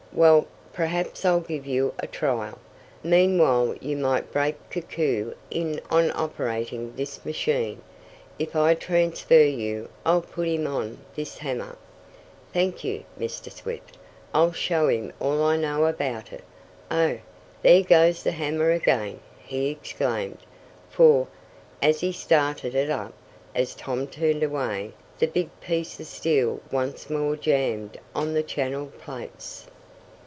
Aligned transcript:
Well, 0.13 0.45
perhaps 0.73 1.23
I'll 1.23 1.39
give 1.39 1.65
you 1.65 1.93
a 1.97 2.05
trial. 2.05 2.59
Meanwhile 3.01 3.77
you 3.79 3.95
might 3.95 4.29
break 4.33 4.55
Koku 4.69 5.33
in 5.49 5.79
on 5.89 6.11
operating 6.11 6.97
this 6.97 7.23
machine. 7.23 7.81
If 8.37 8.53
I 8.53 8.73
transfer 8.73 9.39
you 9.41 9.87
I'll 10.05 10.21
put 10.21 10.49
him 10.49 10.67
on 10.67 10.97
this 11.15 11.37
hammer." 11.37 11.77
"Thank 12.51 12.83
you, 12.83 13.05
Mr. 13.17 13.49
Swift! 13.49 13.97
I'll 14.33 14.51
show 14.51 14.89
him 14.89 15.13
all 15.21 15.43
I 15.45 15.55
know 15.55 15.85
about 15.85 16.33
it. 16.33 16.43
Oh, 16.91 17.17
there 17.61 17.81
goes 17.81 18.21
the 18.21 18.31
hammer 18.33 18.71
again!" 18.71 19.21
he 19.41 19.69
exclaimed, 19.69 20.39
for, 20.89 21.29
as 21.81 22.01
he 22.01 22.11
started 22.11 22.75
it 22.75 22.89
up, 22.89 23.13
as 23.55 23.73
Tom 23.75 24.07
turned 24.07 24.43
away, 24.43 24.91
the 25.19 25.27
big 25.27 25.49
piece 25.61 26.01
of 26.01 26.05
steel 26.05 26.59
once 26.69 27.09
more 27.09 27.37
jammed 27.37 27.97
on 28.13 28.33
the 28.33 28.43
channel 28.43 28.87
plates. 28.99 29.67